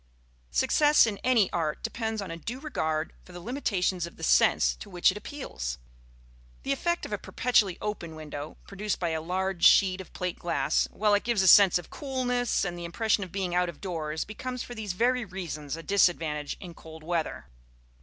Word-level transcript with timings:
Success 0.49 1.05
in 1.05 1.19
any 1.19 1.47
art 1.53 1.83
depends 1.83 2.23
on 2.23 2.31
a 2.31 2.35
due 2.37 2.59
regard 2.59 3.13
for 3.23 3.33
the 3.33 3.39
limitations 3.39 4.07
of 4.07 4.17
the 4.17 4.23
sense 4.23 4.75
to 4.77 4.89
which 4.89 5.11
it 5.11 5.15
appeals. 5.17 5.77
The 6.63 6.71
effect 6.71 7.05
of 7.05 7.13
a 7.13 7.19
perpetually 7.19 7.77
open 7.81 8.15
window, 8.15 8.57
produced 8.65 8.99
by 8.99 9.09
a 9.09 9.21
large 9.21 9.63
sheet 9.63 10.01
of 10.01 10.11
plate 10.11 10.39
glass, 10.39 10.87
while 10.89 11.13
it 11.13 11.23
gives 11.23 11.43
a 11.43 11.47
sense 11.47 11.77
of 11.77 11.91
coolness 11.91 12.65
and 12.65 12.75
the 12.79 12.85
impression 12.85 13.23
of 13.23 13.31
being 13.31 13.53
out 13.53 13.69
of 13.69 13.79
doors, 13.79 14.25
becomes 14.25 14.63
for 14.63 14.73
these 14.73 14.93
very 14.93 15.23
reasons 15.23 15.75
a 15.75 15.83
disadvantage 15.83 16.57
in 16.59 16.73
cold 16.73 17.03
weather. 17.03 17.45